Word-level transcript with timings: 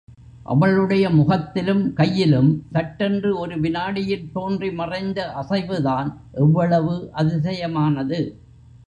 அவளுடைய 0.45 1.09
முகத்திலும், 1.09 1.93
கையிலும் 1.93 2.49
சட்டென்று 2.71 3.37
ஒரு 3.37 3.55
விநாடியில் 3.59 4.31
தோன்றி 4.31 4.71
மறைந்த 4.71 5.19
அசைவுதான் 5.35 6.09
எவ்வளவு 6.37 6.95
அதிசயமானது! 7.13 8.21